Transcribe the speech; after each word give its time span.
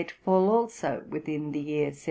fall 0.25 0.49
also 0.49 1.03
within 1.09 1.51
the 1.51 1.59
year 1.59 1.85
1772. 1.93 1.99